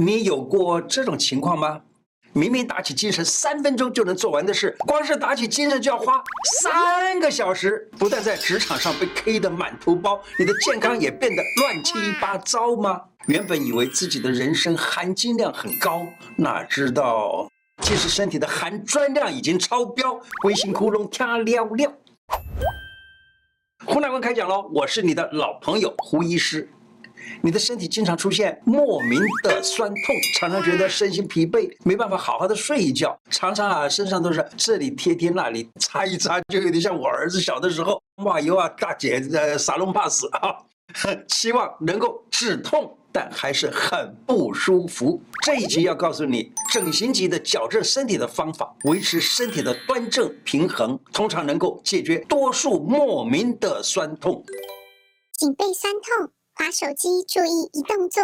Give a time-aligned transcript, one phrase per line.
[0.00, 1.82] 你有过这种情况吗？
[2.32, 6.24] 明明打起精神三分钟就能做完的事，光是打起精神就要花
[6.62, 7.90] 三个小时。
[7.98, 13.02] 不但在职场上被 K 得满头包，你的健康也变得乱七八糟吗？
[13.26, 16.06] 原本以为自己的人生含金量很高，
[16.38, 17.50] 哪知道
[17.82, 21.92] 其实身体的含砖量已经超标，龟心窟窿跳了了。
[23.84, 26.70] 胡乃文开讲喽，我是你的老朋友胡医师。
[27.42, 29.96] 你的身体经常出现莫名的酸痛，
[30.38, 40.56] 常常觉得身心疲惫，没办法好好的睡一觉，常常啊身上都是这里贴贴那里擦一擦，就有点像我儿子小的时候，哇哟啊大姐呃撒隆巴斯啊，
[41.28, 45.20] 希望能够止痛，但还是很不舒服。
[45.42, 54.44] 这一集要告诉你整形级的矫正身体的方法，维持身体的端正平衡，通常能够解决多数莫名的酸痛。
[55.32, 56.30] 颈背酸痛。
[56.60, 58.22] 滑手机，注意一动作。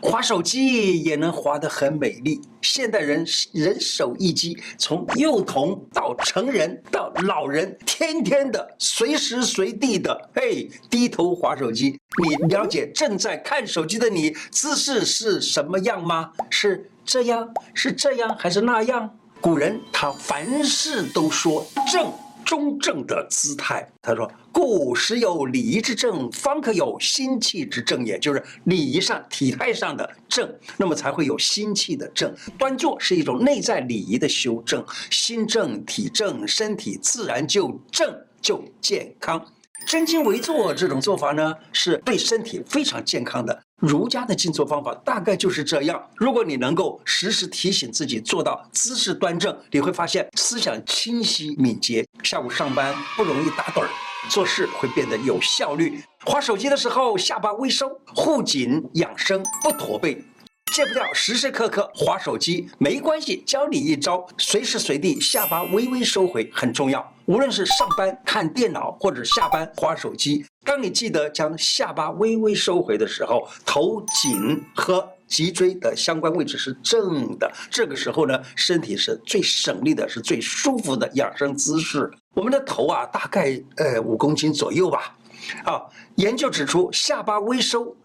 [0.00, 2.40] 滑手机也能滑得很美丽。
[2.62, 11.98] 现代人人手一机，从幼童到成人到老人，天天的随时随地的，嘿，低头滑手机。
[12.22, 16.30] 你了解正在看手机的你姿势是什么样吗？
[16.48, 19.18] 是这样，是这样，还是那样？
[19.40, 22.08] 古人他凡事都说正。
[22.46, 28.16] 中正的姿态，他说：“故时有礼仪之正，方可有心气之正也。
[28.20, 32.32] 就是礼仪上、体态上的正，那么才会有心气的正。
[32.56, 39.44] 端坐是一种内在礼仪的修正，心正体正，身体自然就正就健康。
[39.84, 46.02] 正襟危坐这种做法呢，是对身体非常健康的。”儒家的静坐方法大概就是这样。
[46.16, 53.88] 如果你能够时时提醒自己做到姿势端正，你会发现思想清晰敏捷，下午上班不容易打盹儿，
[54.30, 56.02] 做事会变得有效率。
[56.24, 60.24] 划手机的时候下巴微收，护颈养生不驼背。
[60.72, 67.12] 戒不掉，时时刻刻划手机没关系，教你一招，随时随地下巴微微收回很重要。
[67.26, 70.44] 无论是上班看电脑，或者下班划手机，
[70.76, 77.50] 当你记得将下巴微微收回的时候，头颈和脊椎的相关位置是正的。
[77.70, 82.12] 这个时候呢，身体是最省力的，是最舒服的养生姿势。
[82.34, 85.16] 我们的头啊，大概呃五公斤左右吧。
[85.64, 85.80] 啊，
[86.16, 87.96] 研究指出，下巴微收。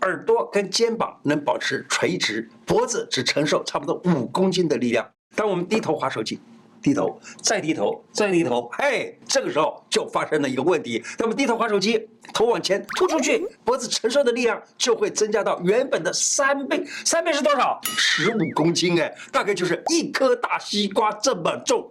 [0.00, 5.06] 耳朵跟肩膀能保持垂直，脖子只承受差不多五公斤的力量。
[5.36, 6.40] 当我们低头滑手机，
[6.84, 11.02] 低头再低头再低头，嘿，这个时候就发生了一个问题。
[11.18, 16.84] 那么低头滑手机，头往前突出去，脖子承受的力量就会增加到原本的三倍。
[17.06, 17.80] 三倍是多少？
[17.96, 21.90] 十五公斤哎，大概就是一颗大西瓜这么重，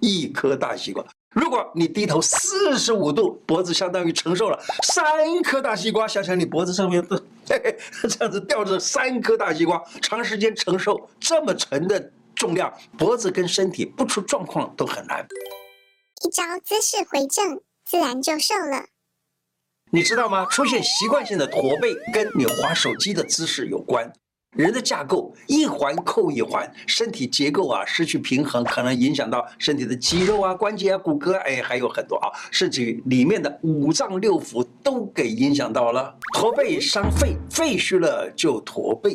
[0.00, 1.04] 一颗大西瓜。
[1.30, 6.08] 如果你低头四十五度，脖子相当于承受了三颗大西瓜。
[6.08, 7.76] 想想你脖子上面的，嘿嘿，
[8.08, 15.26] 这样子吊着三颗大西瓜，长时间承受这么沉的重量，脖子跟身体不出状况都很难。
[16.24, 18.86] 一招姿势回正，自然就瘦了。
[19.90, 20.46] 你知道吗？
[20.46, 24.12] 出现习惯性的驼背，跟你滑手机的姿势有关。
[24.56, 36.16] 人的架构一环扣一环，身体结构啊失去平衡，可能影响到身体的肌肉啊、关节啊、骨骼，哎，还有很多啊，甚至于里面的五脏六腑都给影响到了。
[36.34, 39.14] 驼背伤肺，肺虚了就驼背。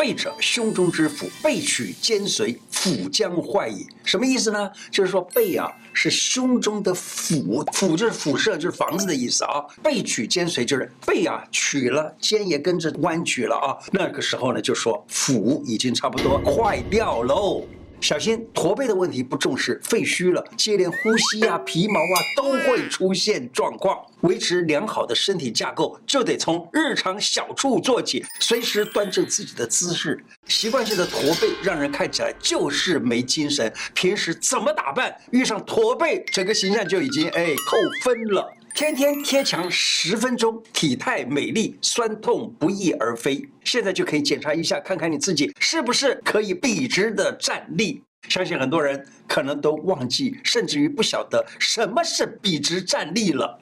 [0.00, 3.86] 背者，胸中之腑，背取肩髓，腑将坏矣。
[4.02, 4.70] 什么意思呢？
[4.90, 9.62] 就是说背啊是胸中的腑，腑就是辐射，就是房子的意思啊。
[9.82, 13.76] 背取肩髓就是背啊取了，肩也跟着弯曲了啊。
[13.92, 17.62] 那个时候呢，就说腑已经差不多坏掉喽。
[18.00, 23.98] 小心驼背的问题不重视，肺虚了，接连呼吸啊、皮毛啊都会出现状况。
[24.22, 30.22] 维持良好的身体架构，就得从日常小处做起，随时端正自己的姿势。
[30.46, 38.52] 习惯性的驼背让人看起来就是没精神，平时怎么打扮，遇上驼背，整个形象就已经哎扣分了。
[38.74, 43.46] 天天贴墙十分钟，体态美丽，酸痛不翼而飞。
[43.64, 48.02] 现在就可以检查一下，看看你自己是不是可以笔直的站立。
[48.28, 53.58] 相信很多人可能都忘记，甚至于不晓得什么是笔直站立了。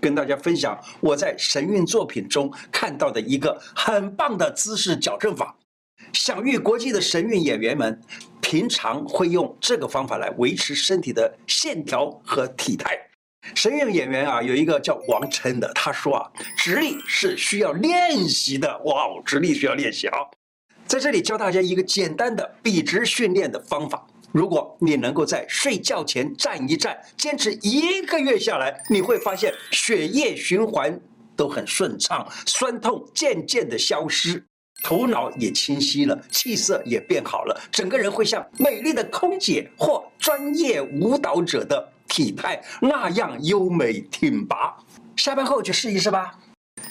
[0.00, 5.56] 跟大家分享我在神韵作品中看到的一个很棒的姿势矫正法。
[6.12, 8.00] 享誉国际的神韵演员们，
[8.40, 12.98] 平常会用这个方法来维持身体的线条和体态。
[13.54, 18.78] 神韵演员啊，有一个叫王琛的，他说啊，直立是需要练习的。
[18.84, 20.18] 哇哦，直立需要练习啊！
[20.86, 24.06] 在这里教大家一个简单的笔直训练的方法。
[24.32, 30.98] 如果你能够在睡觉前站一站，坚持一个月下来，你会发现血液循环
[31.36, 34.44] 都很顺畅，酸痛渐渐的消失。
[34.82, 44.76] 头脑也清晰了，气色也变好了，整个人会像美丽的空姐或专业舞蹈者的体态那样优美挺拔。
[45.16, 46.32] 下班后去试一试吧。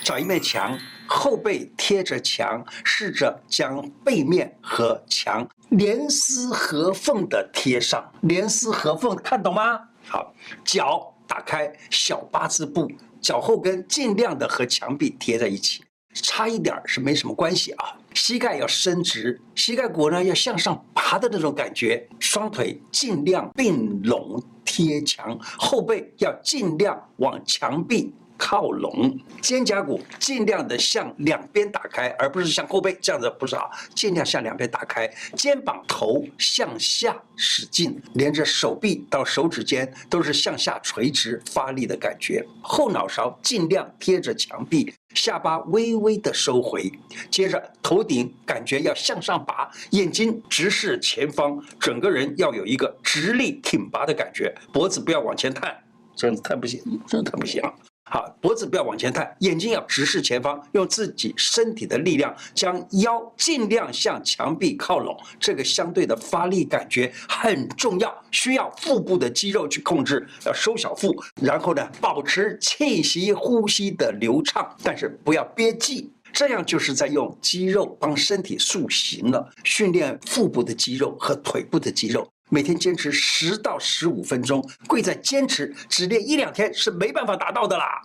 [0.04, 0.78] 找一面墙，
[1.08, 8.04] 后背贴着墙，试着将背面和墙严丝合缝的贴上。
[8.24, 9.80] 严丝合缝，看懂吗？
[10.06, 10.34] 好，
[10.66, 12.92] 脚打开小八字步，
[13.22, 15.86] 脚后跟尽量的和墙壁贴在一起，
[16.16, 17.96] 差一点是没什么关系啊。
[18.14, 22.06] 膝盖要伸直，膝盖骨呢要向上拔的那种感觉。
[22.20, 24.44] 双腿尽量并拢
[24.74, 28.12] 贴墙，后背要尽量往墙壁。
[28.38, 46.92] 靠拢，肩胛骨尽量的向两边打开，而不是向后背这样子不是好，尽量向两边打开，肩膀头向下使劲，连着手臂到手指尖都是向下垂直发力的感觉，后脑勺尽量贴着墙壁，下巴微微的收回，
[47.32, 55.76] 接着头顶感觉要向上拔，眼睛直视前方，整个人要有一个直立挺拔的感觉，脖子不要往前探，
[56.16, 57.62] 这样子太不行，这样太不行。
[58.06, 65.18] 好，脖子不要往前探，眼睛要直视前方，用自己身体的力量将腰尽量向墙壁靠拢。
[65.40, 82.28] 这个相对的发力感觉很重要，需要腹部的肌肉去控制，要收小腹，然后呢，保持气息呼吸的流畅，但是不要憋气，这样就是在用肌肉帮身体塑形了，训练腹部的肌肉和腿部的肌肉。
[82.54, 88.00] 每天坚持十到十五分钟，贵在坚持，只练一两天是没办法达到的啦。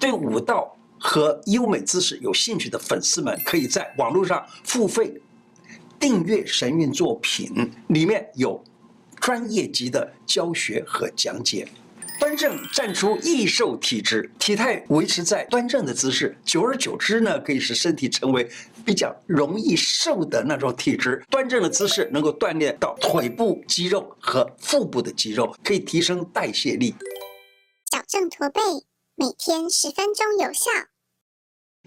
[0.00, 5.22] 对武道和优美姿势有兴趣的粉丝们，可以在网络上付费
[6.00, 8.60] 订阅神韵作品，里面有
[9.20, 11.68] 专业级的教学和讲解。
[12.22, 18.48] 端正站出易瘦体质，体态维持在端正的姿势，久而久之呢，可以使身体成为
[18.86, 21.20] 比较容易瘦的那种体质。
[21.28, 26.94] 端正的姿势能够锻炼到腿部肌肉和腹部的肌肉，可以提升代谢力。
[27.90, 28.60] 矫正驼背，
[29.16, 30.70] 每天十分钟有效。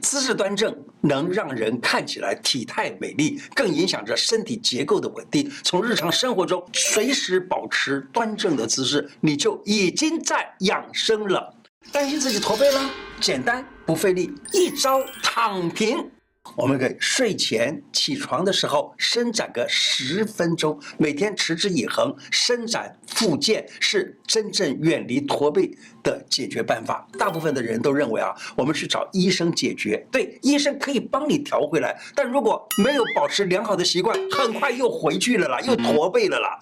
[0.02, 5.50] 姿势端正能让人看起来体态美丽，更影响着身体结构的稳定。
[5.64, 11.54] 从日常生活中随时保持端正的姿势，你就已经在养生了。
[11.92, 12.90] 担心自己驼背了？
[13.22, 16.12] 简单不费力，一招躺平。
[16.56, 25.70] 我们可以睡前起床的时候伸展个十分钟，每天持之以恒，伸展复健是真正远离驼背
[26.02, 27.08] 的解决办法。
[27.20, 36.58] 大部分的人都认为啊，我们去找医生解决，对，医生可以帮你调回来，但如果没有保持良好的习惯，很快又回去了啦，又驼背了啦。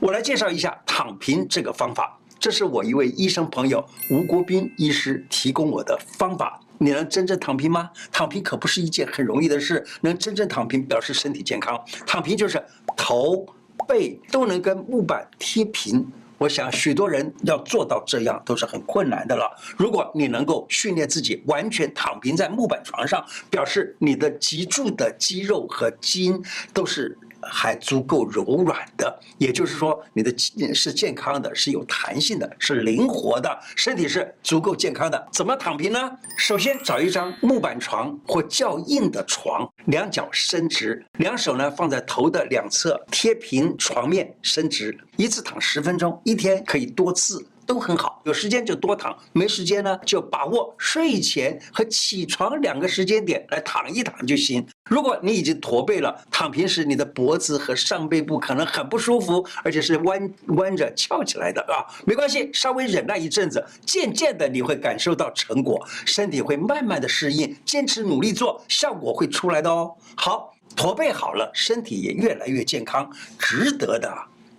[0.00, 6.60] 我来介绍一下躺平这个方法，这是我一位医生朋友吴国斌医师提供我的方法。
[6.78, 7.90] 你能真正躺平吗？
[8.10, 9.84] 躺平可不是一件很容易的事。
[10.00, 11.78] 能真正躺平，表示身体健康。
[12.06, 12.62] 躺平就是
[12.96, 13.46] 头
[13.86, 16.06] 背都能跟木板贴平。
[16.38, 19.50] 我想许多人要做到这样都是很困难的了。
[19.76, 26.42] 如果你能够训练自己完全躺平在木板床上，表示你的脊柱的肌肉和筋
[26.72, 27.18] 都是。
[27.50, 30.32] 还足够柔软的，也就是说，你的
[30.74, 35.28] 是健康的，是有弹性的，是灵活的，身体是足够健康的。
[35.32, 36.10] 怎么躺平呢？
[36.36, 47.44] 首先找一张木板床或较硬的床，两脚伸直，两手呢放在头的两侧，贴平床面，伸直，一次躺十分钟，一天可以多次。
[47.68, 54.66] 都很好，有时间就多躺，没时间呢就把握睡前和起床两个时间点来躺一躺就行。
[54.88, 69.94] 如果你已经驼背了，躺平时你的脖子和上背部可能很不舒服，而且是弯弯着翘起来的啊，没关系，稍微忍耐一阵子，渐渐的你会感受到成果，身体会慢慢的适应，坚持努力做，效果会出来的哦。
[70.16, 74.10] 好，驼背好了，身体也越来越健康，值得的。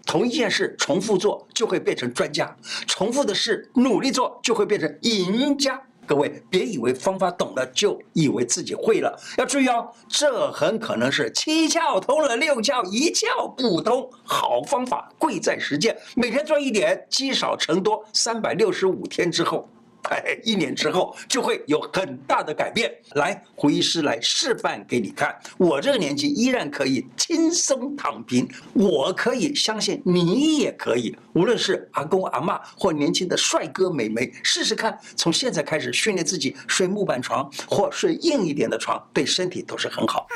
[0.10, 5.80] 同一件事重复做就会变成专家，重复的事努力做就会变成赢家。
[6.08, 14.10] 各位别以为方法懂了就以为自己会了，要注意哦，这很可能是七窍通了六窍一窍不通。
[14.24, 19.70] 好方法贵在实践，每天做一点，积少成多，三百六十五天之后。
[20.10, 22.92] 哎，一年之后就会有很大的改变。
[23.14, 25.36] 来，胡医师来示范给你看。
[25.58, 31.16] 我这个年纪依然可以轻松躺平，我可以相信你也可以。
[31.34, 40.28] 无论是阿公阿嬷或年轻的帅哥美眉，试试看，从现在开始训练自己睡木板床或睡硬一点的床，对身体都是很好。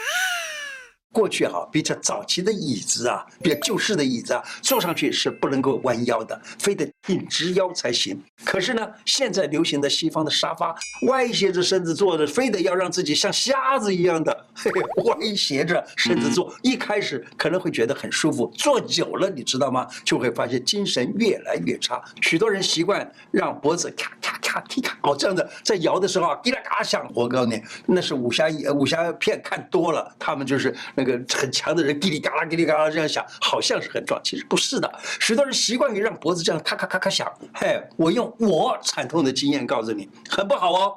[1.13, 8.20] 过去哈比较早期的椅子啊，比较旧式的椅子啊，坐上去是不能够弯腰的，非得挺直腰才行。
[8.43, 16.51] 可是呢，现在流行的西方的沙发，歪斜着身子坐着，非得要让自己像瞎子一样的 嘿嘿歪斜着身子坐。
[16.63, 19.88] 一开始可能会觉得很舒服，坐久了你知道吗？
[20.03, 22.03] 就会发现精神越来越差。
[22.22, 27.08] 许多人习惯让脖子咔咔咔咔咔哦这样的，在摇的时候啊，滴啦嘎响。
[27.13, 30.75] 我告诉你，那是武侠武侠片看多了，他们就是。
[31.03, 34.91] 个很强的人，叽里嘎啦，叽里嘎啦这样响，好像是很壮，其实不是的。
[35.19, 37.31] 许多人习惯于让脖子这样咔咔咔咔响。
[37.53, 40.95] 嘿，我用我惨痛的经验告诉你，很不好哦。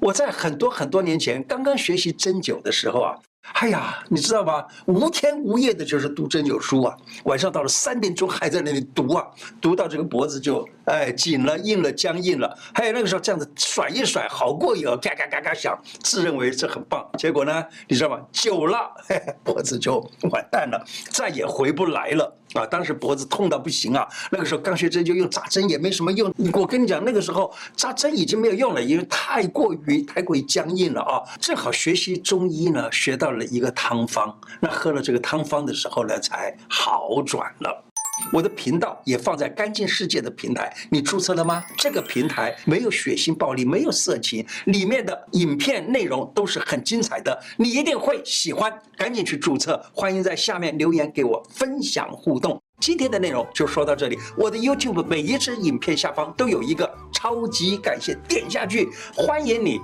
[0.00, 3.14] 我在很多很多年前刚刚学习针灸的时候啊。
[3.54, 4.64] 哎呀，你知道吗？
[4.86, 9.26] 无天无夜的就是读针灸书啊，晚上到了三点钟还在那里读啊，
[9.60, 12.56] 读到这个脖子就哎紧了、硬了、僵硬了。
[12.72, 17.04] 还有那个时候这样子甩一甩，好过瘾哦，嘎嘎嘎嘎响，自认为这很棒。
[17.18, 18.20] 结果呢，你知道吗？
[18.30, 19.98] 久了，嘿嘿，脖子就
[20.30, 22.32] 完蛋了，再也回不来了。
[22.54, 24.06] 啊，当时脖子痛到不行啊！
[24.30, 26.32] 那个时候刚学针灸用扎针也没什么用。
[26.52, 31.22] 我跟你讲，那个时候扎针已经没有用了，因为太过于太过于僵硬了啊！
[31.40, 37.84] 正好学习中医呢，学到了一个汤方，那喝了这个汤方的时候呢，才好转了。
[38.32, 41.64] 我的频道也放在干净世界的平台，你注册了吗？
[41.76, 49.82] 这个平台没有血腥暴力，没有色情，里面的影片内容都是很精彩的，你一定会喜欢，赶紧去注册。
[49.92, 52.60] 欢迎在下面留言给我分享互动。
[52.80, 59.80] 今天的内容就说到这里，我的 YouTube 每一支影片下方都有一个超级感谢，点下去，欢迎你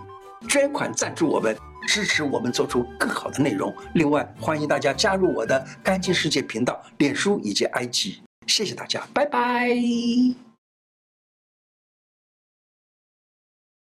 [0.48, 1.56] 捐款赞助我们。
[1.86, 3.74] 支持我们做出更好的内容。
[3.94, 8.16] 另外，欢迎大家加入我的干净世界频道、脸书以及 IG。
[8.46, 10.43] 谢谢大家，拜拜。